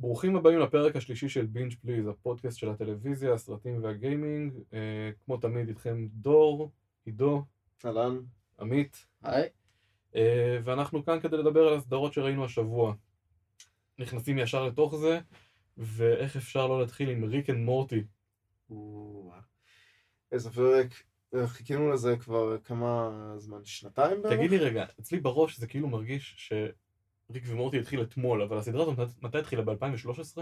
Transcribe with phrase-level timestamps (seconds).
[0.00, 4.52] ברוכים הבאים לפרק השלישי של Binge Please, הפודקאסט של הטלוויזיה, הסרטים והגיימינג.
[4.72, 6.70] אה, כמו תמיד איתכם דור,
[7.04, 7.44] עידו,
[7.84, 8.18] אהלן.
[8.60, 9.48] עמית, היי.
[10.16, 12.94] אה, ואנחנו כאן כדי לדבר על הסדרות שראינו השבוע.
[13.98, 15.20] נכנסים ישר לתוך זה,
[15.76, 18.04] ואיך אפשר לא להתחיל עם Rick and Morty.
[20.32, 20.86] איזה פרק.
[21.46, 24.34] חיכינו לזה כבר כמה זמן, שנתיים בערך?
[24.34, 26.52] תגיד לי רגע, אצלי בראש זה כאילו מרגיש
[27.32, 29.62] שריק ומורטי התחיל אתמול, אבל הסדרה הזאת מת- מתי התחילה?
[29.62, 30.38] ב-2013?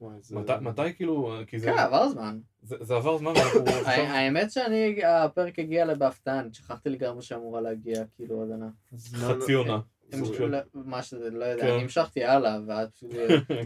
[0.00, 0.36] וואי, זה...
[0.36, 2.38] מתי, מתי כאילו, כי זה, כן, עבר זמן.
[2.62, 3.32] זה, זה עבר זמן
[3.86, 8.68] האמת שאני, הפרק הגיע אליי בהפתעה, אני שכחתי לגמרי שאמורה להגיע, כאילו, עוד עונה.
[9.14, 9.80] חצי עונה.
[10.14, 11.72] ש- של- לא- מה שזה, לא יודע, כן.
[11.72, 13.10] אני המשכתי הלאה, ואז פשוט,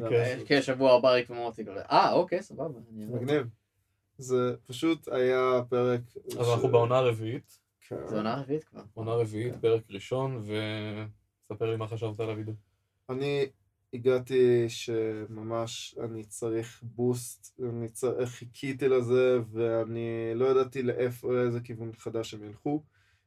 [0.08, 0.38] כן.
[0.46, 2.78] כן, שבוע הבא ריק ומורטי, אה, אוקיי, סבבה.
[2.92, 3.46] מגניב.
[4.18, 6.00] זה פשוט היה פרק...
[6.40, 7.58] אז אנחנו בעונה הרביעית,
[7.88, 7.96] כן.
[8.06, 8.80] זו עונה רביעית כבר.
[8.94, 9.56] עונה רביעית.
[9.56, 10.42] פרק ראשון,
[11.52, 12.54] וספר לי מה חשבת על הוידאו.
[13.10, 13.46] אני
[13.94, 18.26] הגעתי שממש אני צריך בוסט, אני צר...
[18.26, 22.82] חיכיתי לזה ואני לא ידעתי לאיפה, לאיזה כיוון חדש הם ילכו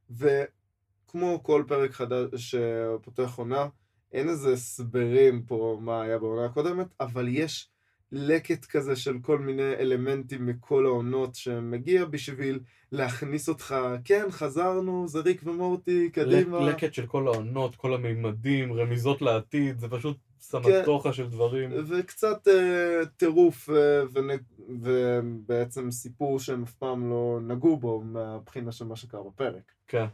[0.10, 3.68] וכמו כל פרק חדש שפותח עונה,
[4.12, 7.70] אין איזה הסברים פה מה היה בעונה הקודמת, אבל יש
[8.12, 12.60] לקט כזה של כל מיני אלמנטים מכל העונות שמגיע בשביל
[12.92, 16.70] להכניס אותך, כן, חזרנו, זה ריק ומורטי, קדימה.
[16.70, 21.72] לקט של כל העונות, כל המימדים, רמיזות לעתיד, זה פשוט סמטוחה של דברים.
[21.88, 28.86] וקצת אה, טירוף אה, ונ- ובעצם סיפור שהם אף פעם לא נגעו בו מהבחינה של
[28.86, 29.72] מה שקרה בפרק.
[29.88, 30.06] כן.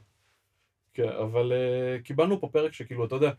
[0.94, 3.31] כן, אבל uh, קיבלנו פה פרק שכאילו, אתה יודע,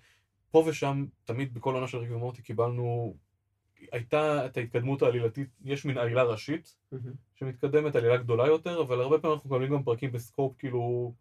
[0.51, 3.15] פה ושם, תמיד בכל עונה של ריק ומורטי קיבלנו...
[3.93, 6.77] הייתה את ההתקדמות העלילתית, יש מין עלילה ראשית
[7.35, 11.13] שמתקדמת, עלילה גדולה יותר, אבל הרבה פעמים אנחנו מקבלים גם פרקים ב scope כאילו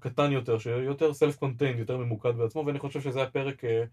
[0.00, 3.84] קטן יותר, שיותר self contained, יותר ממוקד בעצמו, ואני חושב שזה הפרק, אה,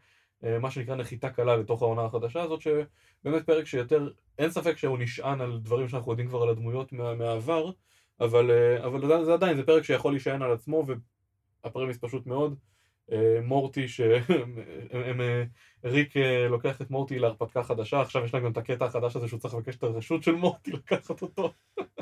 [0.43, 4.97] אה, מה שנקרא נחיתה קלה לתוך העונה החדשה הזאת, שבאמת פרק שיותר, אין ספק שהוא
[4.97, 7.71] נשען על דברים שאנחנו יודעים כבר על הדמויות מה, מהעבר,
[8.19, 10.85] אבל, אה, אבל זה, זה עדיין, זה פרק שיכול להישען על עצמו,
[11.63, 12.55] וה premise פשוט מאוד.
[13.11, 14.21] אה, מורטי, שהם,
[14.91, 15.43] הם, אה,
[15.83, 19.27] ריק אה, לוקח את מורטי להרפתקה חדשה, עכשיו יש להם גם את הקטע החדש הזה
[19.27, 21.53] שהוא צריך לבקש את הרשות של מורטי לקחת אותו.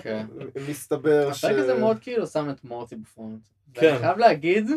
[0.02, 0.28] כן.
[0.69, 1.44] מסתבר ש...
[1.44, 3.47] הפרק הזה מאוד כאילו שם את מורטי בפרונט.
[3.74, 3.86] כן.
[3.86, 4.69] ואני חייב להגיד,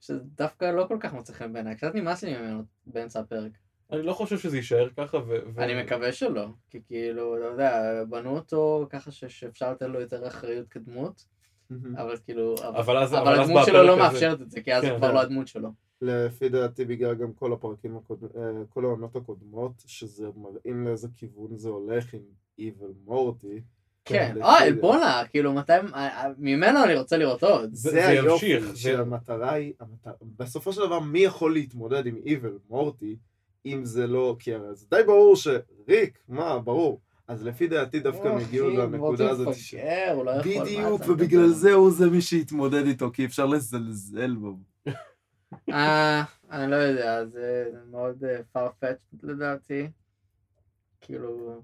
[0.00, 3.52] שזה דווקא לא כל כך מוצא חן בעיניי, קצת נמאס לי ממנו באמצע הפרק.
[3.92, 5.36] אני לא חושב שזה יישאר ככה, ו...
[5.54, 10.28] ו- אני מקווה שלא, כי כאילו, אתה יודע, בנו אותו ככה שאפשר לתת לו יותר
[10.28, 11.24] אחריות כדמות.
[11.96, 14.82] אבל כאילו, אבל אז- אבל אבל אז הדמות שלו לא מאפשרת את זה, כי אז
[14.82, 15.14] כן, זה כבר כן.
[15.14, 15.68] לא הדמות שלו.
[16.02, 18.32] לפי דעתי בגלל גם כל הפרקים הקודמים,
[18.68, 22.20] כל העונות הקודמות, שזה מראים לאיזה כיוון זה הולך עם
[22.58, 23.60] איבל מורטי.
[24.04, 24.72] כן, לפי אוי.
[24.72, 25.72] בואנה, כאילו, מתי,
[26.38, 27.70] ממנו אני רוצה לראות עוד.
[27.72, 33.16] זה- היופי, שהמטרה היא, המטרה- בסופו של דבר מי יכול להתמודד עם איבל מורטי,
[33.66, 37.00] אם זה לא, כי הרי זה די ברור שריק, מה, ברור.
[37.30, 39.54] אז לפי דעתי דווקא הם הגיעו לנקודה הזאת.
[39.54, 39.74] ש-
[40.24, 41.48] לא בדיוק, ובגלל?
[41.48, 44.56] זה הוא זה מי שיתמודד איתו, כי אפשר לזלזל בו.
[45.70, 49.90] אה, אני לא יודע, זה מאוד אה, farfetched לדעתי.
[51.00, 51.62] כאילו...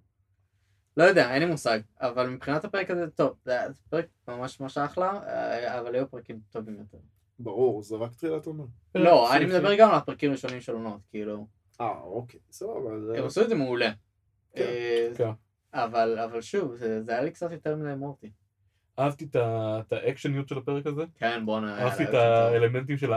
[0.96, 4.78] לא יודע, אין לי מושג, אבל מבחינת הפרק הזה, טוב, זה היה פרק ממש ממש
[4.78, 6.98] אחלה, אה, אבל היו פרקים טובים יותר.
[7.38, 8.62] ברור, זה רק תחילת עונה.
[8.94, 11.46] לא, אני מדבר גם על הפרקים הראשונים של עונות, כאילו,
[11.80, 13.18] אה, אוקיי, סבבה.
[13.18, 13.90] הם עשו את זה מעולה.
[14.54, 15.30] כן, אה, כן.
[15.84, 18.30] אבל אבל שוב, זה זה היה לי קצת יותר מדי מורטי.
[18.98, 21.82] אהבתי את האקשניות של הפרק הזה, כן, בואנה.
[21.82, 22.14] אהבתי את.
[22.14, 23.12] האלמנטים של.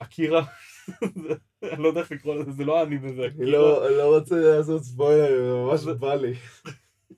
[0.00, 0.44] האקירה,
[1.72, 4.34] אני לא יודע איך לקרוא לזה, זה לא אני בזה, אני לא אני לא רוצה
[4.36, 6.34] לעשות ספוילר, ממש בא לי.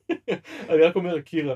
[0.70, 1.54] אני רק אומר אקירה.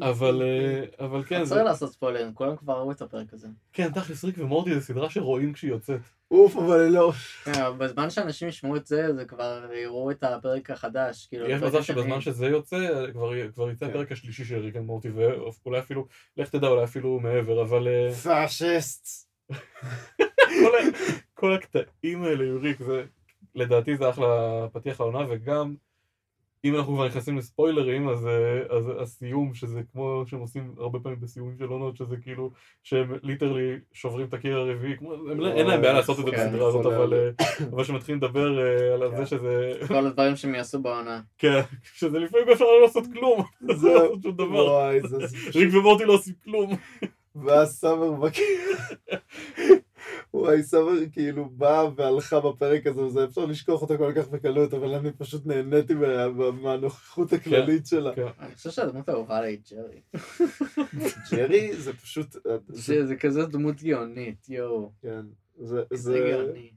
[0.00, 3.48] אבל אה, אבל כן, צריך לעשות ספוילרים, כולם כבר ראו את הפרק הזה.
[3.72, 6.00] כן, תכלס ריק ומורטי זה סדרה שרואים כשהיא יוצאת.
[6.30, 7.12] אוף, אבל לא...
[7.44, 11.26] כן, בזמן שאנשים ישמעו את זה, זה כבר יראו את הפרק החדש.
[11.26, 11.96] כאילו, יש מצב השני.
[11.96, 13.90] שבזמן שזה יוצא, כבר כבר יצא כן.
[13.90, 16.06] הפרק השלישי של ריק ומורטי, ואולי אפילו,
[16.36, 17.88] לך תדע, אולי אפילו מעבר, אבל...
[17.88, 19.28] אה, פאשיסט.
[21.34, 23.04] כל הקטעים האלה עם ריק, זה,
[23.54, 25.74] לדעתי זה אחלה פתיח לעונה, וגם
[26.64, 31.20] אם אנחנו כבר נכנסים לספוילרים, אז, אה, אז הסיום, שזה כמו שהם עושים הרבה פעמים
[31.20, 32.50] בסיומים של עונות, שזה כאילו,
[32.82, 36.30] שהם ליטרלי שוברים את הקיר הרביעי, כמו, הם, לא- אין להם בעיה לעשות את זה
[36.30, 37.30] כן, בסדרה הזאת, אבל, אה,
[37.70, 39.16] אבל שמתחילים לדבר אה, על כן.
[39.16, 41.20] זה שזה, כל הדברים שהם יעשו בעונה.
[41.38, 43.94] כן, שזה לפעמים אפשר לא לעשות כלום, לא זהו.
[43.94, 45.26] לעשות שום דבר, זה...
[45.26, 46.76] זה ריק ומורטי לא עושים כלום.
[47.36, 48.44] ואז סאמר בקיר.
[50.34, 54.94] וואי, סאמר כאילו באה והלכה בפרק הזה, וזה אפשר לשכוח אותה כל כך בקלות, אבל
[54.94, 58.14] אני פשוט נהניתי מה- מה- מהנוכחות הכללית שלה.
[58.14, 58.26] כן.
[58.40, 60.00] אני חושב שהדמות האהובה עליי היא ג'רי.
[61.32, 62.36] ג'רי זה פשוט...
[62.68, 64.92] זה- שזה כזה דמות גאונית, יואו.
[65.02, 65.26] כן,
[65.58, 65.82] זה...
[65.92, 66.30] זה זה...
[66.32, 66.70] גאוני.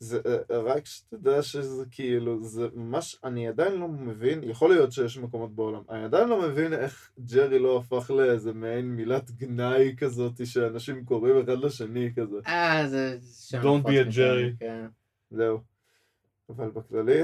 [0.00, 5.18] זה, אה, רק שתדע שזה כאילו, זה ממש, אני עדיין לא מבין, יכול להיות שיש
[5.18, 10.46] מקומות בעולם, אני עדיין לא מבין איך ג'רי לא הפך לאיזה מעין מילת גנאי כזאת
[10.46, 12.36] שאנשים קוראים אחד לשני כזה.
[12.46, 13.18] אה, זה
[13.62, 14.58] Don't be a Jerry.
[14.60, 14.86] כן.
[15.30, 15.60] זהו.
[16.48, 17.22] אבל בכללי,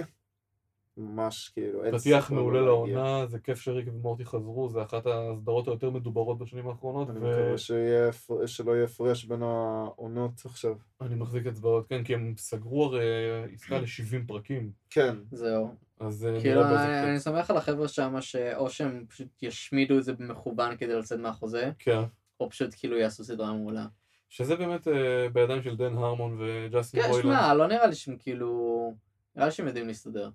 [0.97, 2.67] ממש כאילו, אין פתיח מעולה לא.
[2.67, 7.23] לעונה, זה כיף שריק ומורטי חזרו, זה אחת הסדרות היותר מדוברות בשנים האחרונות, אני ו-
[7.23, 8.11] מקווה שיהיה
[8.47, 10.75] שלא יהיה הפרש בין העונות עכשיו.
[11.01, 13.05] אני מחזיק אצבעות, כן, כי הם סגרו הרי
[13.53, 15.75] עסקה ל-70 פרקים, כן, זהו.
[16.01, 17.21] אז אה, כאילו, אני אני.
[17.21, 22.01] סומך על החבר'ה שם שאו שהם פשוט ישמידו את זה במכוון כדי לצאת מהחוזה, כן,
[22.41, 23.87] או פשוט כאילו יעשו סדרה מעולה.
[24.29, 27.23] שזה באמת אה, בידיים של דן הרמון וג'סטין כן, רוילנד.
[27.23, 28.95] שמע, לא נראה לי שהם כאילו...
[29.37, 30.31] נראה לי שהם יודעים להסתדר.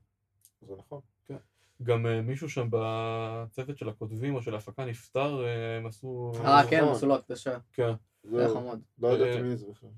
[0.62, 1.02] זה נכון.
[1.84, 6.32] גם אה, מישהו שם בצוות של הכותבים או של ההפקה נפטר, אה, הם עשו...
[6.36, 6.70] אה, נכון.
[6.70, 7.58] כן, הם עשו לו הקדשה.
[7.74, 7.92] כן.
[8.24, 8.82] זה היה חמוד.
[9.00, 9.90] לא ידעתי אה, מי זה בכלל.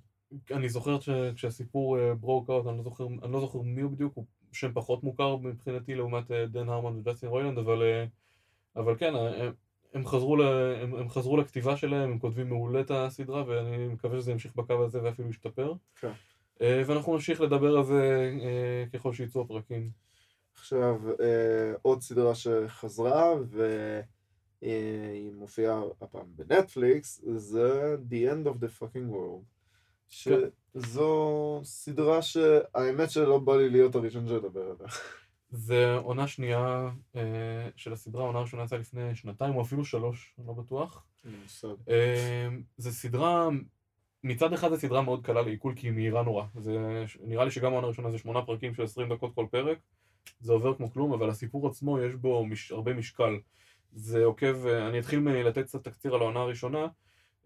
[0.52, 4.26] אני זוכר שכשהסיפור ברוק אאוט, אני לא זוכר, אני לא זוכר מי הוא בדיוק, הוא
[4.52, 7.82] שם פחות מוכר מבחינתי לעומת דן הרמון וג'סטין רוילנד, אבל,
[8.76, 9.54] אבל כן, הם,
[9.94, 10.42] הם, חזרו ל,
[10.82, 14.84] הם, הם חזרו לכתיבה שלהם, הם כותבים מעולה את הסדרה, ואני מקווה שזה ימשיך בקו
[14.84, 15.74] הזה ואפילו ישתפר.
[15.96, 16.12] כן.
[16.60, 18.32] ואנחנו נמשיך לדבר על זה
[18.94, 19.92] ככל שיצאו הפרקים.
[20.62, 23.34] עכשיו, אה, עוד סדרה שחזרה,
[24.62, 29.44] והיא מופיעה הפעם בנטפליקס, זה The End of the Fucking World.
[30.24, 30.40] כן.
[30.76, 34.92] שזו סדרה שהאמת שלא בא לי להיות הראשון שידבר עליה.
[35.52, 40.48] זה עונה שנייה אה, של הסדרה, העונה הראשונה יצאה לפני שנתיים או אפילו שלוש, אני
[40.48, 41.06] לא בטוח.
[41.90, 42.48] אה,
[42.78, 43.50] זה סדרה,
[44.24, 46.46] מצד אחד זו סדרה מאוד קלה לעיכול כי היא מהירה נורא.
[46.60, 49.78] זה, נראה לי שגם העונה הראשונה זה שמונה פרקים של 20 דקות כל פרק.
[50.42, 53.40] זה עובר כמו כלום, אבל הסיפור עצמו יש בו מש, הרבה משקל.
[53.94, 56.88] זה עוקב, אה, אני אתחיל מלתת קצת תקציר על העונה הראשונה.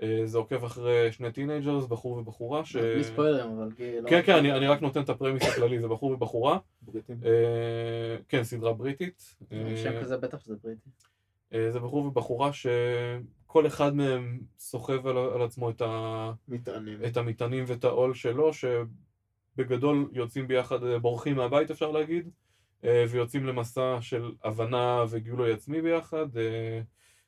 [0.01, 2.65] אה, זה עוקב אחרי שני teenagers, בחור ובחורה.
[2.65, 2.75] ש...
[2.75, 4.09] בלי ספוילרים, אבל כאילו...
[4.09, 6.57] כן, כן, אני, אני רק נותן את ה premise הכללי, זה בחור ובחורה.
[6.81, 7.19] בריטים.
[7.25, 9.35] אה, כן, סדרה בריטית.
[9.75, 10.89] שם כזה בטח שזה בריטי.
[11.71, 16.99] זה בחור ובחורה שכל אחד מהם סוחב על, על עצמו את, ה, מטענים.
[17.05, 22.29] את המטענים ואת העול שלו, שבגדול יוצאים ביחד, בורחים מהבית אפשר להגיד,
[22.83, 26.81] ויוצאים למסע של הבנה וגילוי עצמי ביחד, אה,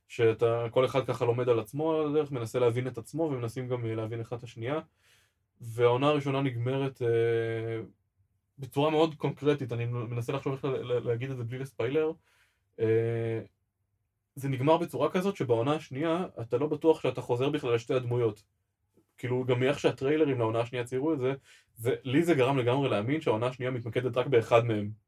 [0.08, 3.86] שאתה, כל אחד ככה לומד על עצמו על הדרך, מנסה להבין את עצמו ומנסים גם
[3.86, 4.80] אה, להבין אחד את השנייה.
[5.62, 7.08] והעונה הראשונה נגמרת אה,
[8.60, 12.12] בצורה מאוד קונקרטית, אני מנסה לחשוב איך לה- לה- להגיד את זה בלי לספיילר.
[12.80, 13.40] אה,
[14.36, 18.44] זה נגמר בצורה כזאת שבעונה השנייה אתה לא בטוח שאתה חוזר בכלל לשתי הדמויות.
[19.18, 21.34] כאילו גם מאיך שהטריילרים לעונה השנייה ציירו את זה,
[21.76, 25.07] זה, לי זה גרם לגמרי להאמין שהעונה השנייה מתמקדת רק באחד מהם.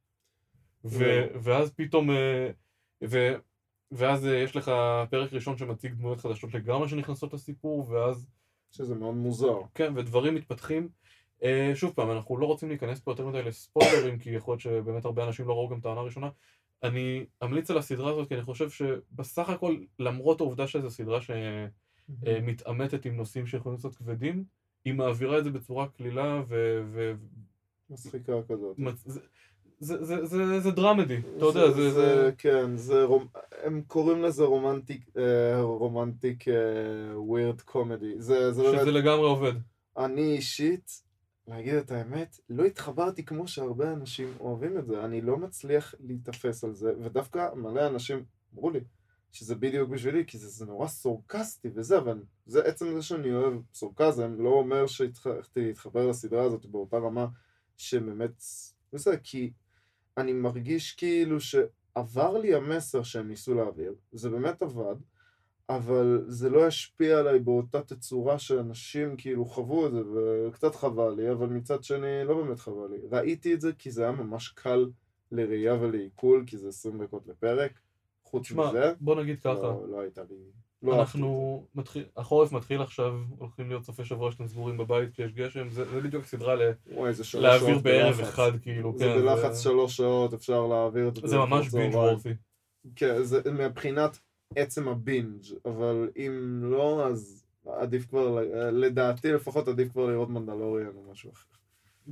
[0.86, 1.04] ו,
[1.42, 2.52] ואז פתאום, אה,
[3.04, 3.34] ו,
[3.92, 4.72] ואז אה, יש לך
[5.10, 8.28] פרק ראשון שמציג דמויות חדשות לגמרי שנכנסות לסיפור, ואז
[8.72, 9.58] שזה מאוד מוזר.
[9.76, 10.90] כן, ודברים מתפתחים.
[11.42, 15.06] Uh, שוב פעם, אנחנו לא רוצים להיכנס פה יותר מדי לספוילרים, כי יכול להיות שבאמת
[15.06, 16.30] הרבה אנשים לא ראו גם את העונה הראשונה.
[16.84, 23.06] אני אמליץ על הסדרה הזאת, כי אני חושב שבסך הכל, למרות העובדה שזו סדרה שמתעמתת
[23.06, 24.44] עם נושאים שיכולים להיות כבדים,
[24.86, 26.82] היא מעבירה את זה בצורה קלילה ו...
[26.92, 27.14] ו...
[27.90, 28.80] מצחיקה כזאת.
[28.80, 29.20] מצ- זה,
[29.80, 31.92] זה, זה, זה, זה dramedy, אתה יודע, זה...
[31.92, 32.32] זה...
[32.38, 33.28] כן, זה רומ...
[33.64, 36.44] הם קוראים לזה romantic, אה, romantic
[37.16, 38.14] weird comedy.
[38.18, 39.54] זה, זה באמת, שזה לגמרי עובד.
[39.98, 41.02] אני אישית,
[41.48, 45.06] להגיד את האמת, לא התחברתי כמו שהרבה אנשים אוהבים את זה.
[45.06, 48.80] אני לא מצליח להיתפס על זה, ודווקא מלא אנשים אמרו לי
[49.32, 53.54] שזה בדיוק בשבילי, כי זה, זה נורא סורקסטי וזה, אבל זה עצם זה שאני אוהב
[53.74, 57.28] סורקזם, לא אומר שהצלחתי להתחבר לסדרה הזאת באותה רמה
[57.78, 58.44] שבאמת,
[58.94, 59.52] וזה, כי
[60.18, 64.96] אני מרגיש כאילו שעבר לי המסר שהם ניסו להעביר, זה באמת עבד,
[65.70, 70.02] אבל זה לא השפיע עליי באותה תצורה שאנשים כאילו חוו את זה,
[70.48, 72.98] וקצת חבל לי, אבל מצד שני לא באמת חבל לי.
[73.12, 74.90] ראיתי את זה כי זה היה ממש קל
[75.32, 77.72] לראייה ולעיכול, כי זה 20 דקות לפרק.
[78.24, 80.36] חוץ תשמע, מזה, בוא נגיד ככה, לא, לא הייתה לי...
[80.84, 85.34] לא אנחנו, מתחיל, החורף מתחיל עכשיו, הולכים להיות סופי שבוע שאתם סגורים בבית כי יש
[85.34, 86.96] גשם, זה, זה בדיוק סדרה ל- זה.
[86.96, 88.28] וואי, זה שלוש להעביר שעות בערב בלחץ.
[88.28, 91.28] אחד, כאילו, זה כן, בלחץ שלוש שעות, אפשר להעביר את זה.
[91.28, 91.70] זה ממש.
[91.70, 92.30] בינג' וורסי.
[92.96, 94.20] כן, זה מבחינת
[94.56, 98.40] עצם הבינג', אבל אם לא, אז עדיף כבר,
[98.72, 101.46] לדעתי לפחות עדיף כבר לראות מנדלוריאן או משהו אחר.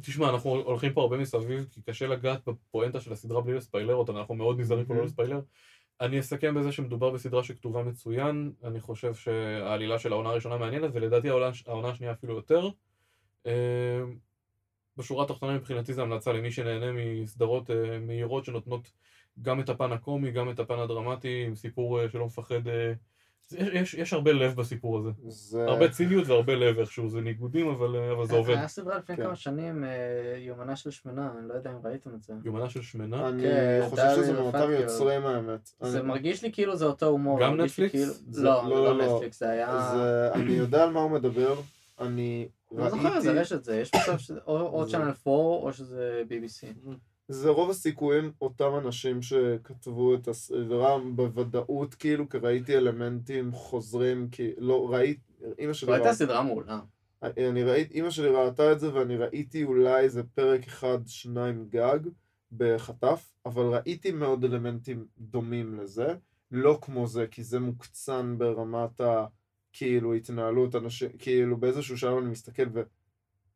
[0.02, 4.12] תשמע, אנחנו הולכים פה הרבה מסביב, כי קשה לגעת בפואנטה של הסדרה בלי לספיילר אותה,
[4.12, 5.04] אנחנו מאוד נזהרים פה לא.
[5.04, 5.40] לספיילר.
[6.02, 11.30] אני אסכם בזה שמדובר בסדרה שכתובה מצוין, אני חושב שהעלילה של העונה הראשונה מעניינת, ולדעתי
[11.30, 12.70] העונה, העונה השנייה אפילו יותר.
[13.46, 14.02] אה,
[14.98, 18.92] בשורה התחתונה מבחינתי זו המלצה למי שנהנה מסדרות אה, מהירות שנותנות
[19.42, 22.62] גם את הפן הקומי, גם את הפן הדרמטי, עם סיפור אה, שלא מפחד
[23.52, 25.10] יש, יש, יש הרבה לב בסיפור הזה.
[25.28, 25.66] זה...
[25.68, 28.54] הרבה ציניות והרבה לב איכשהו, זה ניגודים אבל, אבל זה עובד.
[28.56, 29.24] היה סדרה לפני כן.
[29.24, 29.90] כמה שנים, אה,
[30.38, 32.34] יומנה של שמנה, אני לא יודע אם ראיתם את זה.
[32.46, 33.30] יומנה של שמנה?
[33.30, 35.70] אני כן, חושב שזה מאותם יוצרים האמת.
[35.82, 37.40] זה אני- מרגיש לי כאילו זה אותו הומור.
[37.42, 37.92] גם נטפליקס?
[37.92, 39.14] כאילו- זה- לא, לא, לא, לא לא.
[39.14, 39.92] נטפליקס, זה היה...
[39.96, 41.56] זה- אני יודע על מה הוא מדבר,
[42.00, 45.70] אני אני לא זוכר איזה ראיתי, רשת זה, יש מצב שזה או צ'אנל 4 או
[45.74, 46.90] שזה BBC.
[47.28, 54.52] זה רוב הסיכויים אותם אנשים שכתבו את הסדרה בוודאות, כאילו, כי ראיתי אלמנטים חוזרים, כי
[54.58, 55.22] לא, ראיתי,
[55.60, 56.80] אמא שלי ראתה, סדרה מעולה.
[57.24, 62.00] אני ראיתי, אמא שלי ראתה את זה ואני ראיתי אולי איזה פרק אחד, שניים גג,
[62.52, 66.16] בחטף, אבל ראיתי מאוד אלמנטים דומים לזה,
[66.52, 69.26] לא כמו זה, כי זה מוקצן ברמת ה...
[69.74, 72.82] כאילו התנהלות אנשים, כאילו באיזשהו שלב אני מסתכל ו...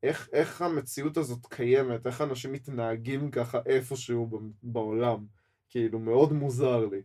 [0.04, 4.30] איך, איך המציאות הזאת קיימת, איך אנשים מתנהגים ככה איפשהו
[4.64, 5.26] בעולם,
[5.70, 7.02] כאילו מאוד מוזר לי.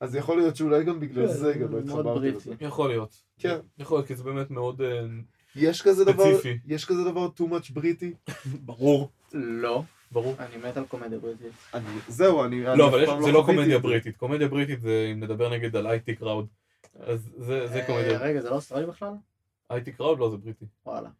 [0.00, 2.36] אז יכול להיות שאולי גם בגלל כן, זה גם לא התחברתי בריטי.
[2.50, 2.54] לזה.
[2.60, 3.22] יכול להיות.
[3.38, 3.56] כן.
[3.78, 5.00] יכול להיות, כי זה באמת מאוד אה,
[5.56, 6.58] יש כזה דבר, ספציפי.
[6.66, 8.12] יש כזה דבר too much בריטי?
[8.66, 9.08] ברור.
[9.32, 10.34] לא, ברור.
[10.38, 11.52] אני מת על קומדיה בריטית.
[11.74, 13.78] אני, זהו, אני, אני לא, אבל יש- פעם זה לא קומדיה זה.
[13.78, 14.16] בריטית.
[14.16, 16.46] קומדיה בריטית זה אם נדבר נגיד על IT קראוד.
[17.00, 18.18] אז זה זה אה, קומדיה.
[18.18, 19.12] רגע, זה לא אוסטרלי בכלל?
[19.72, 20.64] IT קראוד לא זה בריטי.
[20.86, 21.10] וואלה.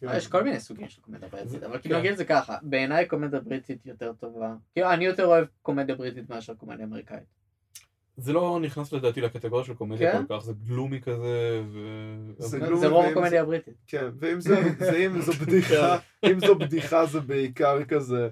[0.00, 0.06] כן.
[0.16, 2.00] יש כל מיני סוגים של קומדיה בריטית, אבל כאילו כן.
[2.00, 4.54] נגיד את זה ככה, בעיניי קומדיה בריטית יותר טובה.
[4.72, 7.44] כאילו אני יותר אוהב קומדיה בריטית מאשר קומדיה אמריקאית.
[8.16, 10.26] זה לא נכנס לדעתי לקטגוריה של קומדיה כן?
[10.26, 11.78] כל כך, זה גלומי כזה, ו...
[12.38, 13.74] זה זה גלומי, זה רוב הקומדיה הבריטית.
[13.86, 15.98] כן, ואם זה, זה אם זו בדיחה,
[16.30, 18.28] אם זו בדיחה זה בעיקר כזה,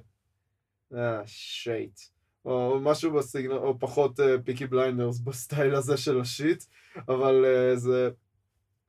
[0.94, 2.00] אה, שייט.
[2.44, 6.64] או משהו בסגנון, או פחות פיקי בליינדרס בסטייל הזה של השיט,
[7.08, 8.10] אבל אה, זה,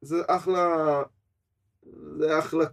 [0.03, 1.01] זה אחלה,
[2.17, 2.65] זה אחלה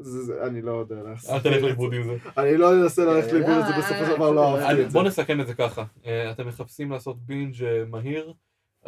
[0.00, 2.16] זה, זה, אני לא יודע לעשות אל תלך לאיבוד עם זה.
[2.38, 4.72] אני לא אנסה ללכת לאיבוד את זה, אה, בסופו של אה, דבר לא אה, אהבתי
[4.74, 4.98] אני- את זה.
[4.98, 5.84] בוא נסכם את זה ככה.
[6.06, 8.32] אה, אתם מחפשים לעשות בינג' אה, מהיר,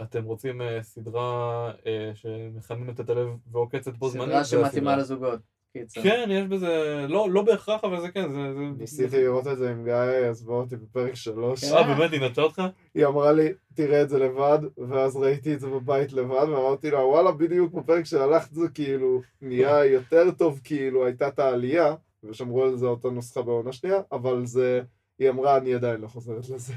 [0.02, 4.28] אתם רוצים אה, סדרה אה, שמחממת את הלב ועוקצת בו זמנית.
[4.28, 4.96] סדרה שמתאימה.
[4.96, 5.40] לזוגות.
[5.72, 6.02] קיצר.
[6.02, 8.54] כן, יש בזה, לא לא בהכרח, אבל זה כן, זה...
[8.54, 9.94] זה- ניסיתי לראות את זה עם גיא,
[10.30, 11.64] עזבה אותי בפרק שלוש.
[11.64, 12.62] אה, באמת, היא נטשה אותך?
[12.94, 14.58] היא אמרה לי, תראה את זה לבד,
[14.88, 19.84] ואז ראיתי את זה בבית לבד, ואמרתי לה, וואלה, בדיוק בפרק שהלכת זה כאילו נהיה
[19.84, 24.82] יותר טוב, כאילו הייתה את העלייה, ושמרו על זה אותה נוסחה בעונה שנייה, אבל זה,
[25.18, 26.74] היא אמרה, אני עדיין לא חוזרת לזה.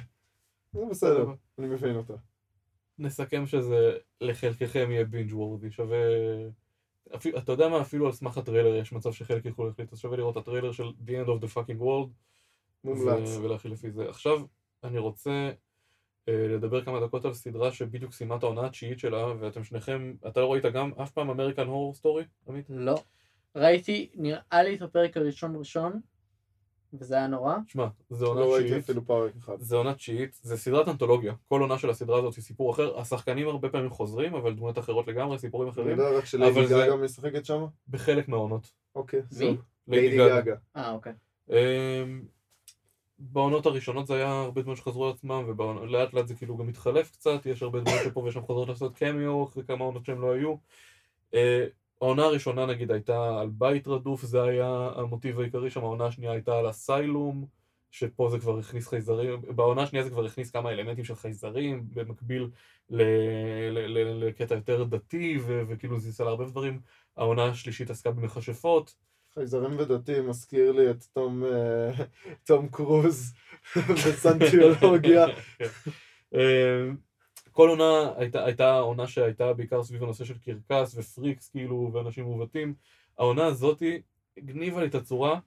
[0.73, 1.25] זה בסדר,
[1.59, 2.13] אני מבין אותה.
[3.00, 5.97] נסכם שזה לחלקכם יהיה binge worthy, שווה...
[7.15, 10.17] אפילו, אתה יודע מה, אפילו על סמך הטריילר יש מצב שחלק ילכו להחליט, אז שווה
[10.17, 12.10] לראות את הטריילר של The End of the fucking world,
[12.83, 13.29] מומלץ.
[13.38, 14.10] ו- ולהכיל לפי זה.
[14.10, 14.41] עכשיו,
[14.83, 15.51] אני רוצה
[16.29, 20.39] אה, לדבר כמה דקות על סדרה שבדיוק סיימה את העונה התשיעית שלה, ואתם שניכם, אתה
[20.41, 22.65] לא ראית גם אף פעם American Horror Story, עמית?
[22.69, 22.95] לא.
[23.55, 26.01] ראיתי, נראה לי את הפרק הראשון ראשון,
[27.00, 27.55] וזה היה נורא.
[27.67, 28.83] שמע, זה עונה לא ראיתי תשיעית.
[28.83, 29.53] אפילו פרק אחד.
[29.59, 31.33] זה עונה תשיעית, זה סדרת אנתולוגיה.
[31.47, 33.00] כל עונה של הסדרה הזאת היא סיפור אחר.
[33.00, 36.67] השחקנים הרבה פעמים חוזרים, אבל דמויות אחרות לגמרי, סיפורים אני אחרים, יודע רק שליידי אבל
[36.67, 37.65] זה- גאגה משחקת שם?
[37.89, 38.71] בחלק מהעונות.
[38.95, 39.57] אוקיי, מי?
[39.88, 40.55] ליידי גאגה.
[40.75, 41.13] אה, אוקיי.
[41.50, 41.55] אמ,
[43.19, 47.12] בעונות הראשונות זה היה הרבה דמויות שחזרו על עצמם, ולאט לאט זה כאילו גם מתחלף
[47.12, 50.55] קצת, יש הרבה דמויות שפה ושם חוזרות לעשות קמיו אחרי כמה עונות שהם לא היו.
[52.03, 56.31] אה, העונה הראשונה נגיד הייתה על בית רדוף, זה היה המוטיב העיקרי שם, העונה השנייה
[56.31, 57.45] הייתה על אסיילום,
[57.91, 62.50] שפה זה כבר הכניס חייזרים, בעונה השנייה זה כבר הכניס כמה אלמנטים של חייזרים, במקביל
[62.89, 63.03] ל-
[63.72, 66.79] ל- ל- לקטע יותר דתי, ו- וכאילו זה ניסה לערבב דברים.
[67.17, 68.95] העונה השלישית עסקה במכשפות.
[69.33, 71.91] חייזרים ודתי מזכיר לי את תום, אה,
[72.43, 73.33] תום קרוז
[74.05, 75.25] בסנטיולוגיה.
[77.53, 82.74] כל עונה הייתה, הייתה עונה שהייתה בעיקר סביב הנושא של קרקס ופריקס כאילו ואנשים מעוותים.
[83.17, 84.01] העונה הזאתי
[84.38, 85.39] הגניבה לי את הצורה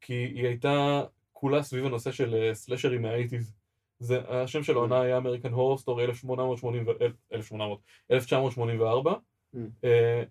[0.00, 1.02] כי היא הייתה
[1.32, 3.54] כולה סביב הנושא של אה, סלשרים מהאייטיז.
[3.98, 6.86] זה, השם של העונה היה American Horror Story 1880,
[7.32, 7.80] 1800,
[8.10, 9.14] 1984
[9.54, 9.58] Mm.
[9.84, 10.22] אה,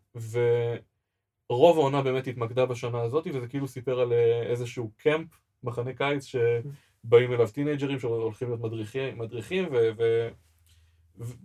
[1.50, 5.28] ורוב העונה באמת התמקדה בשנה הזאת וזה כאילו סיפר על אה, איזשהו camp,
[5.64, 9.90] מחנה קיץ שבאים אליו טינג'רים שהולכים להיות מדריכים, מדריכים ו...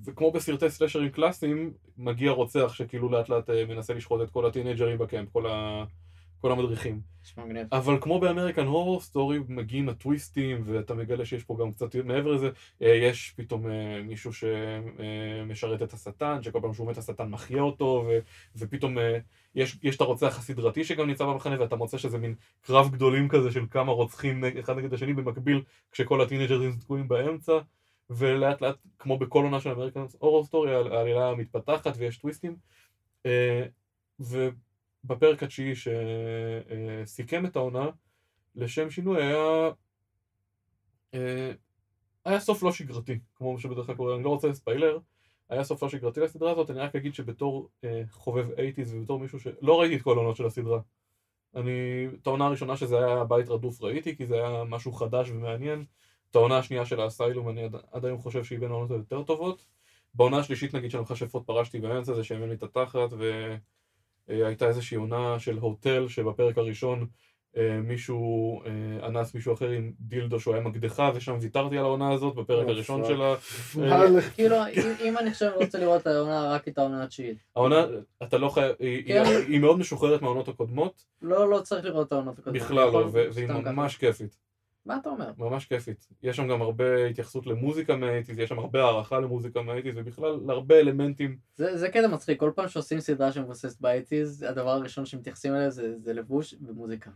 [0.04, 4.98] וכמו בסרטי סלשרים קלאסיים, מגיע רוצח שכאילו לאט לאט אה, מנסה לשחוט את כל הטינג'רים
[4.98, 5.84] ב camp, כל, ה...
[6.40, 7.00] כל המדריכים.
[7.72, 12.32] אבל כמו ב American Horror Story מגיעים הטוויסטים ואתה מגלה שיש פה גם קצת מעבר
[12.32, 12.50] לזה,
[12.82, 18.04] אה, יש פתאום אה, מישהו שמשרת את השטן, שכל פעם שהוא מת השטן מחיה אותו,
[18.08, 18.18] ו...
[18.56, 18.96] ופתאום
[19.54, 23.52] יש, יש את הרוצח הסדרתי שגם נמצא במחנה ואתה מוצא שזה מין קרב גדולים כזה
[23.52, 27.58] של כמה רוצחים אחד נגד השני במקביל כשכל הטינג'רים תקועים באמצע.
[28.10, 32.56] ולאט לאט, כמו בכל עונה של American Horror Story, העלילה מתפתחת ויש טוויסטים.
[33.26, 33.66] אה,
[34.20, 37.90] ובפרק התשיעי שסיכם את העונה,
[38.54, 39.70] לשם שינוי היה...
[41.14, 41.52] אה,
[42.24, 44.98] היה סוף לא שגרתי, כמו שבדרך כלל קורה, אני לא רוצה לספיילר,
[45.48, 49.40] היה סוף לא שגרתי לסדרה הזאת, אני רק אגיד שבתור אה, חובב 80's ובתור מישהו
[49.40, 50.80] שלא ראיתי את כל העונות של הסדרה.
[51.54, 51.70] אני,
[52.22, 55.84] את העונה הראשונה שזה היה בית רדוף ראיתי, כי זה היה משהו חדש ומעניין.
[56.30, 59.64] את העונה השנייה של האסיילום אני עד, עד היום חושב שהיא בין העונות היותר טובות.
[60.14, 63.08] בעונה השלישית נגיד של המכשפות פרשתי באמצע זה שהאמין לי את התחת,
[64.28, 67.06] והייתה איזושהי עונה של הוטל שבפרק הראשון
[67.56, 72.12] אה, מישהו אה, אנס מישהו אחר עם דילדו שהוא היה מקדחה, ושם ויתרתי על העונה
[72.12, 73.04] הזאת בפרק Oh, הראשון.
[73.04, 73.34] שלה.
[73.82, 74.20] אה?
[74.34, 77.38] כאילו, אם- אם אני עכשיו רוצה לראות את העונה, רק את העונה התשיעית.
[77.56, 77.86] העונה,
[78.22, 79.22] אתה לא חייב, היא- כן.
[79.26, 82.62] היא- היא מאוד משוחררת מהעונות הקודמות, לא, לא צריך לראות את העונות הקודמות.
[82.62, 83.46] בכלל לא, והיא.
[83.48, 84.47] ממש כיפית.
[84.88, 85.30] מה אתה אומר?
[85.38, 86.06] ממש כיפית.
[86.22, 90.80] יש שם גם הרבה התייחסות למוזיקה מהאייטיז, יש שם הרבה הערכה למוזיקה מהאייטיז, ובכלל להרבה
[90.80, 91.36] אלמנטים.
[91.56, 95.98] זה, זה קטע מצחיק, כל פעם שעושים סדרה שמבוססת באייטיז, הדבר הראשון שמתייחסים אליה זה,
[95.98, 97.10] זה לבוש ומוזיקה.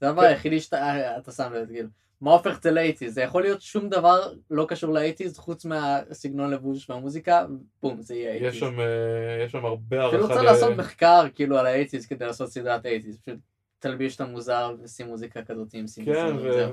[0.00, 0.28] זה הדבר כן.
[0.28, 1.88] היחידי שאתה אתה שם לב, כאילו.
[2.20, 3.14] מה הופך את זה לאייטיז?
[3.14, 7.46] זה יכול להיות שום דבר לא קשור לאייטיז, חוץ מהסגנון לבוש והמוזיקה,
[7.82, 8.48] בום, זה יהיה אייטיז.
[8.48, 10.34] יש שם, אה, יש שם הרבה אפילו הערכה.
[10.34, 13.38] צריך ל- לעשות מחקר כאילו על האייטיז כדי לעשות סדרת אייטיז, פשוט
[13.78, 16.70] תלביש את המוזר ושים מוזיקה כזאת עם סימפסון, כן,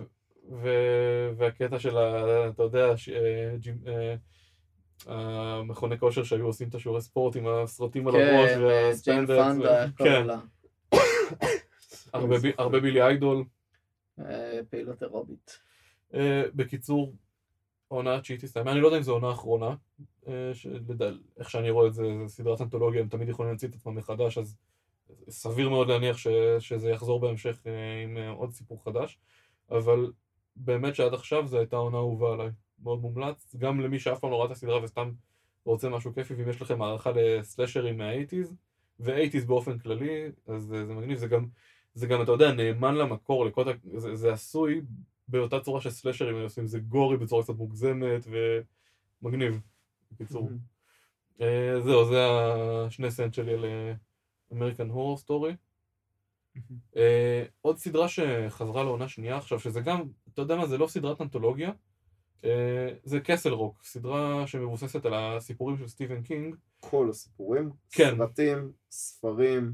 [0.51, 2.13] ו- והקטע של ה...
[2.49, 4.15] אתה יודע, ש- אה, ג'ים- אה,
[5.07, 9.57] המכוני כושר שהיו עושים את השיעורי ספורט עם הסרטים על הראש כן, והספנדקס.
[9.67, 10.39] כן, קוראים לה?
[12.13, 13.43] הרבה בי- הרבה בילי איידול.
[14.19, 15.59] אה, פעילות אירובית.
[16.13, 17.13] אה, בקיצור,
[17.87, 19.75] עונה תשיעית הסתיימה, אני לא יודע אם זו עונה אחרונה,
[20.27, 20.51] אה,
[21.37, 24.57] איך שאני רואה את זה, סדרת אנתולוגיה, הם תמיד יכולים להמציא את עצמם מחדש, אז
[25.29, 26.17] סביר מאוד להניח
[26.59, 27.71] שזה יחזור בהמשך אה,
[28.03, 29.19] עם אה, עוד סיפור חדש,
[29.71, 30.11] אבל
[30.55, 32.49] באמת שעד עכשיו זו הייתה עונה אהובה עליי,
[32.83, 35.11] מאוד מומלץ, גם למי שאף פעם לא ראה את הסדרה וסתם
[35.65, 38.51] רוצה משהו כיפי, ואם יש לכם הערכה לסלאשרים מה-80's,
[38.99, 41.45] ו-80's באופן כללי, אז אה, זה מגניב, זה גם,
[41.93, 43.63] זה גם, אתה יודע, נאמן למקור, לכל,
[43.97, 44.81] זה, זה עשוי
[45.27, 48.27] באותה צורה שסלאשרים היו עושים, זה גורי בצורה קצת מוגזמת
[49.21, 49.59] ומגניב,
[50.11, 50.49] בקיצור.
[51.41, 52.17] אה, זהו, זה
[52.87, 53.65] השני סנט שלי על
[54.53, 55.55] American Horror Story.
[57.61, 61.71] עוד סדרה שחזרה לעונה שנייה עכשיו, שזה גם, אתה יודע מה, זה לא סדרת אנתולוגיה,
[62.43, 66.55] אה, זה קסל רוק, סדרה שמבוססת על הסיפורים של סטיבן קינג.
[66.79, 68.15] כל הסיפורים, כן.
[68.17, 69.73] סרטים, ספרים,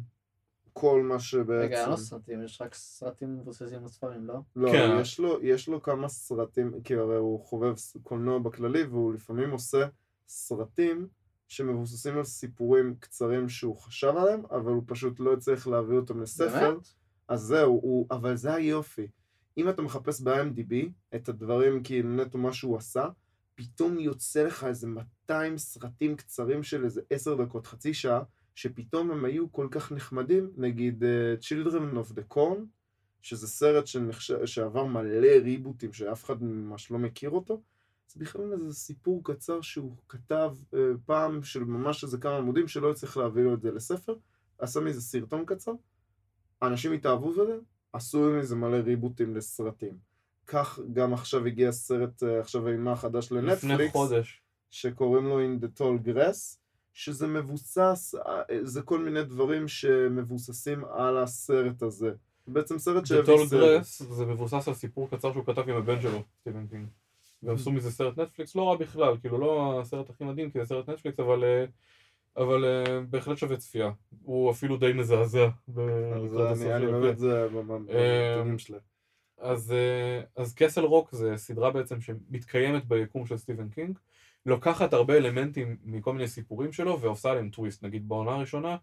[0.74, 1.74] כל מה שבעצם...
[1.74, 4.40] רגע, לא סרטים, יש רק סרטים מבוססים על ספרים, לא?
[4.56, 4.98] לא, כן.
[5.02, 9.88] יש, לו, יש לו כמה סרטים, כי הרי הוא חובב קולנוע בכללי, והוא לפעמים עושה
[10.28, 11.08] סרטים
[11.52, 16.72] שמבוססים על סיפורים קצרים שהוא חשב עליהם, אבל הוא פשוט לא הצליח להביא אותם לספר.
[16.72, 16.88] באמת?
[17.28, 19.08] אז זהו, הוא, אבל זה היופי.
[19.58, 20.74] אם אתה מחפש ב-IMDb
[21.16, 23.08] את הדברים, כאילו נטו מה שהוא עשה,
[23.56, 28.24] פתאום יוצא לך איזה 200 סרטים קצרים של איזה 10 דקות, חצי שעה,
[28.56, 32.60] שפתאום הם היו כל כך נחמדים, נגיד uh, Children of the Corn,
[33.22, 34.32] שזה סרט שנחש...
[34.32, 37.62] שעבר מלא ריבוטים שאף אחד ממש לא מכיר אותו,
[38.14, 42.92] זה בכלל איזה סיפור קצר שהוא כתב uh, פעם של ממש איזה כמה עמודים שלא
[42.92, 44.16] הצליח להביא לו את זה לספר,
[44.58, 45.72] עשה מזה סרטון קצר,
[46.62, 47.58] אנשים התאהבו בזה,
[47.94, 49.98] עשו מזה מלא ריבוטים לסרטים.
[50.48, 54.42] כך גם עכשיו הגיע סרט, אה, עכשיו האימה החדש לפני לנטפליקס, חודש.
[54.70, 56.58] שקוראים לו In the Tall Grass,
[56.94, 62.12] שזה מבוסס, אה, זה כל מיני דברים שמבוססים על הסרט הזה.
[62.48, 63.82] בעצם סרט The שהביא Tall סרט.
[63.82, 66.88] Grass זה מבוסס על סיפור קצר שהוא כתב עם הבן שלו, סטיבן קינג.
[67.44, 70.90] ועשו מזה סרט נטפליקס, לא רע בכלל, כאילו לא הסרט הכי מדהים כי זה סרט
[70.90, 71.66] נטפליקס, אבל, אה,
[72.44, 73.92] אבל אה, בהחלט שווה צפייה.
[74.24, 75.48] הוא אפילו די מזעזע.
[75.68, 77.18] הסוף אני שלו, באמת.
[77.18, 78.78] זה אה, במנתונים שלה.
[79.38, 79.74] אז,
[80.36, 83.98] אז קסל רוק זה סדרה בעצם שמתקיימת ביקום של סטיבן קינג,
[84.46, 87.84] לוקחת הרבה אלמנטים מכל מיני סיפורים שלו ועושה עליהם טוויסט.
[87.84, 88.78] נגיד בעונה הראשונה,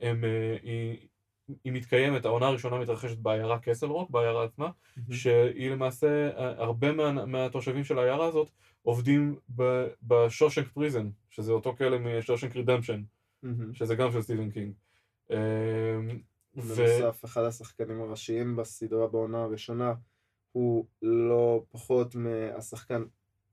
[0.00, 0.24] הם,
[0.62, 0.98] היא,
[1.64, 4.70] היא מתקיימת, העונה הראשונה מתרחשת בעיירה קסל רוק, בעיירה עצמה,
[5.10, 8.50] שהיא למעשה, אה, הרבה מה, מהתושבים של העיירה הזאת
[8.82, 13.02] עובדים ב- ב Shawshank Prison, שזה אותו כלא מ Shawshank Redemption,
[13.42, 13.74] מהמם.
[13.74, 14.72] שזה גם של סטיבן קינג.
[16.56, 16.74] ו...
[16.76, 19.94] בנוסף, אחד השחקנים הראשיים בסדרה בעונה הראשונה
[20.52, 23.02] הוא לא פחות מהשחקן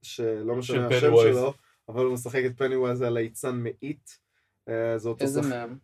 [0.02, 1.00] שלא משנה השם.
[1.00, 1.54] שלו,
[1.88, 4.18] אבל הוא משחק את פניווייז הליצן מאית.
[4.68, 5.78] אה, זה אותו איזה מהם?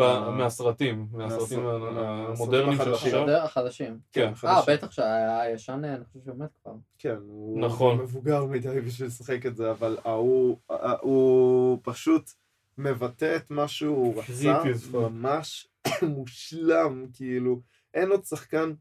[0.00, 3.14] אה, מהסרטים, מהסרטים המודרניים של החדשים.
[3.14, 3.36] עכשיו.
[3.36, 3.98] החדשים.
[4.12, 4.74] כן, אה, חדשים.
[4.74, 6.72] בטח שהישן, אני חושב שהוא מת כבר.
[6.98, 7.98] כן, הוא נכון.
[7.98, 10.56] מבוגר מדי בשביל לשחק את זה, אבל ההוא,
[11.00, 12.30] הוא פשוט
[12.78, 14.62] מבטא את מה שהוא רצה.
[14.92, 15.68] ממש
[16.16, 17.60] מושלם, כאילו,
[17.94, 18.72] אין עוד שחקן,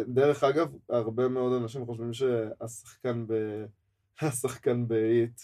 [0.00, 3.34] דרך אגב, הרבה מאוד אנשים חושבים שהשחקן ב...
[4.20, 5.40] השחקן ב-It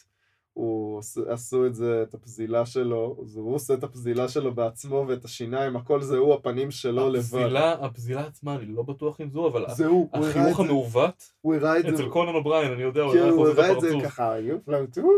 [0.58, 5.24] הוא עשו- את זה, את הפזילה שלו, אז הוא עושה את הפזילה שלו בעצמו ואת
[5.24, 7.18] השיניים, הכל זה הוא, הפנים שלו לבד.
[7.18, 11.32] הפזילה, הפזילה עצמה, אני לא בטוח אם אבל זה הוא, הראה את החיוך זה, המעוות,
[11.40, 13.64] הוא הראה את זה, אצל קונן אובריין, אני יודע, הוא כן, הראה הוא איך הוא
[13.64, 14.02] הראה את זה את.
[14.04, 14.32] ככה,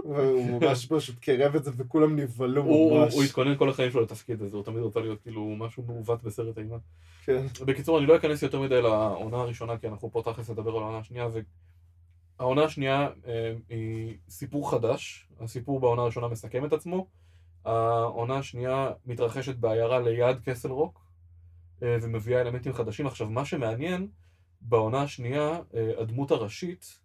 [0.05, 3.15] והוא ממש פשוט קרב את זה וכולם נבהלו ממש.
[3.15, 6.59] הוא התכונן כל החיים שלו לתפקיד הזה, הוא תמיד רצה להיות כאילו משהו מעוות בסרט
[6.59, 6.77] אימה.
[7.25, 7.47] כן.
[7.67, 10.99] בקיצור, אני לא אכנס יותר מדי לעונה הראשונה, כי אנחנו פה תכלס נדבר על העונה
[10.99, 11.29] השנייה,
[12.41, 17.07] והעונה השנייה אה, היא סיפור חדש, הסיפור בעונה הראשונה מסכם את עצמו,
[17.65, 21.07] העונה השנייה מתרחשת בעיירה ליד קסל רוק,
[21.83, 23.07] אה, ומביאה אלמנטים חדשים.
[23.07, 24.09] עכשיו, מה שמעניין,
[24.61, 26.99] בעונה השנייה, אה, הדמות הראשית,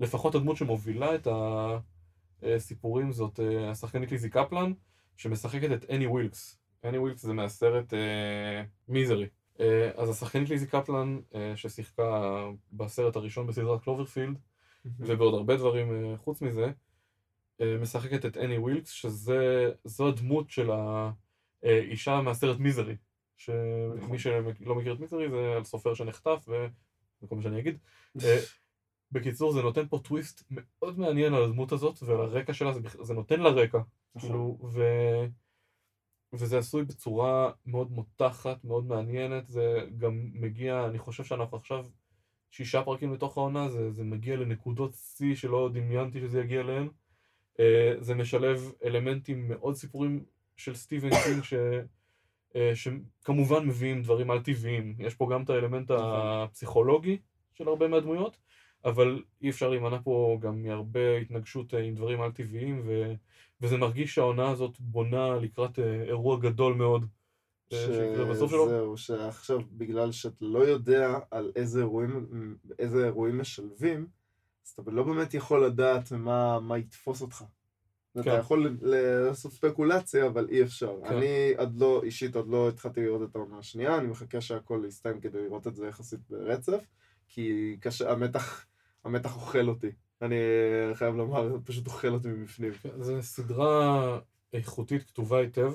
[0.00, 1.28] לפחות הדמות שמובילה את
[2.42, 4.72] הסיפורים זאת השחקנית ליזי קפלן,
[5.16, 6.58] שמשחקת את אני ווילקס.
[6.84, 7.94] אני ווילקס זה מהסרט
[8.88, 9.26] מיזרי.
[9.96, 11.18] אז השחקנית ליזי קפלן,
[11.54, 14.38] ששיחקה בסרט הראשון בסדרת קלוברפילד,
[14.84, 16.72] ובעוד הרבה דברים אה, חוץ מזה,
[17.60, 20.70] אה, משחקת את אני ווילקס, שזו הדמות של
[21.62, 22.96] האישה מהסרט מיזרי.
[23.36, 27.78] שמי שלא מכיר את מיזרי זה על סופר שנחטף, וזה כל מה שאני אגיד.
[28.24, 28.38] אה,
[29.12, 33.14] בקיצור, זה נותן פה טוויסט מאוד מעניין על הדמות הזאת ועל הרקע שלה, זה, זה
[33.14, 33.78] נותן לה רקע.
[34.14, 34.28] נכון.
[34.30, 34.82] כאילו, ו...
[36.32, 41.86] וזה עשוי בצורה מאוד מותחת, מאוד מעניינת, זה גם מגיע, אני חושב שאנחנו עכשיו
[42.50, 46.88] שישה פרקים לתוך העונה, זה, זה מגיע לנקודות שיא שלא דמיינתי שזה יגיע אליהן.
[47.60, 50.24] אה, זה משלב אלמנטים מאוד סיפורים
[50.56, 51.54] של סטיבן קינג, ש...
[52.56, 54.94] אה, שכמובן מביאים דברים על טבעיים.
[54.98, 56.04] יש פה גם את האלמנט נכון.
[56.04, 57.18] הפסיכולוגי
[57.54, 58.36] של הרבה מהדמויות,
[58.84, 63.12] אבל אי אפשר להימנע פה גם מהרבה התנגשות אה, עם דברים על טבעיים, ו...
[63.60, 67.06] וזה מרגיש שהעונה הזאת בונה לקראת אה, אירוע גדול מאוד.
[67.72, 68.68] אה, שיקרה בסוף שלו.
[68.68, 72.26] זהו, שעכשיו בגלל שאתה לא יודע על איזה אירועים,
[72.78, 74.06] איזה אירועים משלבים,
[74.66, 77.44] אז אתה לא באמת יכול לדעת מה, מה יתפוס אותך.
[78.12, 78.36] אתה כן.
[78.40, 80.96] יכול לעשות ספקולציה, אבל אי אפשר.
[81.04, 81.16] כן.
[81.16, 85.20] אני עד לא, אישית עוד לא התחלתי לראות את העונה השנייה, אני מחכה שהכל יסתיים
[85.20, 86.84] כדי לראות את זה יחסית ברצף,
[87.28, 88.66] כי קשה, המתח,
[89.04, 89.90] המתח אוכל אותי.
[90.22, 90.36] אני
[90.94, 92.72] חייב לומר, פשוט אוכל אותי מבפנים.
[92.72, 94.18] כן, זו סדרה
[94.52, 95.72] איכותית, כתובה היטב,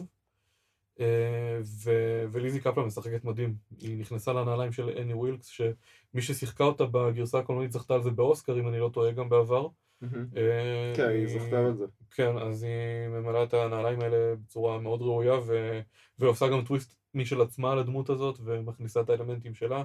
[1.63, 3.55] ו- וליזי קפלן משחקת מדהים.
[3.81, 8.59] היא נכנסה לנעליים של אני ווילקס, שמי ששיחקה אותה בגרסה הקולנועית זכתה על זה באוסקר,
[8.59, 9.67] אם אני לא טועה, גם בעבר.
[10.03, 11.85] אה, כן, היא זכתה על זה.
[12.11, 15.79] כן, אז היא ממלאה את הנעליים האלה בצורה מאוד ראויה, ו...
[16.19, 19.83] ועושה גם טוויסט משל עצמה על הדמות הזאת, ומכניסה את האלמנטים שלה.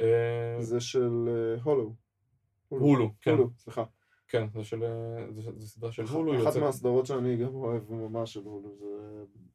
[0.00, 1.94] אה, זה של אה, הולו.
[2.68, 3.84] הולו, כן, הולו, סליחה.
[4.28, 4.82] כן, זה של...
[4.84, 6.48] אה, זה, זה סדרה של הולו.
[6.48, 8.76] אחת מהסדרות שאני גם אוהב ממש של הולו.
[8.78, 8.86] זה...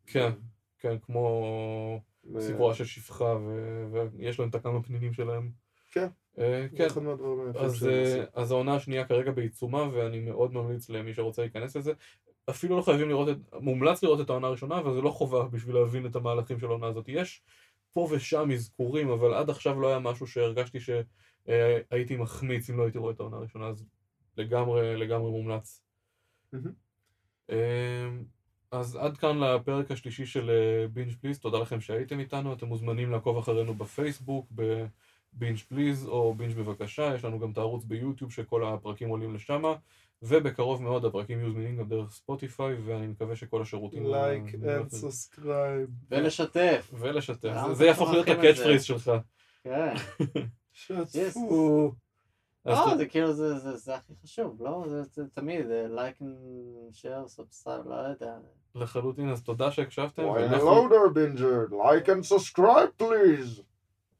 [0.06, 0.32] כן.
[0.82, 2.02] כן, כמו
[2.40, 3.38] סיפורה של שפחה,
[3.92, 5.52] ויש להם את הכמה פנינים שלהם.
[5.92, 6.08] כן.
[6.40, 6.88] אה, כן,
[7.56, 8.24] אז, אה.
[8.34, 11.94] אז העונה השנייה כרגע בעיצומה, ואני מאוד ממליץ למי שרוצה להיכנס לזה.
[12.50, 15.76] אפילו לא חייבים לראות את, מומלץ לראות את העונה הראשונה, אבל זה לא חובה בשביל
[15.76, 17.06] להבין את המהלכים של העונה הזאת.
[17.08, 17.44] יש
[17.94, 22.98] פה ושם אזכורים, אבל עד עכשיו לא היה משהו שהרגשתי שהייתי מחמיץ אם לא הייתי
[22.98, 23.86] רואה את העונה הראשונה, אז
[24.38, 25.84] לגמרי, לגמרי מומלץ.
[26.54, 26.72] מהמם.
[28.72, 30.52] אז עד כאן לפרק השלישי של
[30.94, 36.56] בינג' please, תודה לכם שהייתם איתנו, אתם מוזמנים לעקוב אחרינו בפייסבוק, בבינג' please או בינג'
[36.56, 39.62] בבקשה, יש לנו גם את הערוץ ביוטיוב שכל הפרקים עולים לשם,
[40.22, 44.06] ובקרוב מאוד הפרקים יהיו זמינים גם דרך ספוטיפיי, ואני מקווה שכל השירותים...
[44.12, 45.90] Like and subscribe.
[46.12, 46.92] ולשתף.
[46.94, 48.64] ולשתף, זה- יהפוך להיות ה catch זה?
[48.64, 49.12] phrase שלך.
[49.64, 49.94] כן.
[50.74, 51.92] שתפו.
[52.66, 54.84] לא, זה כאילו, זה- זה זה הכי חשוב, לא?
[54.88, 56.16] זה- זה תמיד, like,
[56.92, 58.34] share, subscribe, לא יודע.
[58.76, 63.62] לחלוטין, אז תודה שהקשבתם, hello there binger, like and subscribe please.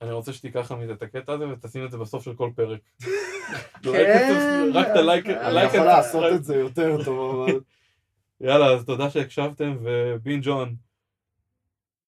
[0.02, 2.80] אני רוצה שתיקח מזה את הקטע הזה ותשים את זה בסוף של כל פרק.
[3.84, 4.34] כן.
[4.74, 5.26] רק את ה like and subscribe.
[5.26, 7.60] אני יכול לעשות את זה יותר טוב אבל.
[8.48, 10.76] יאללה, אז תודה שהקשבתם, ובינג' און.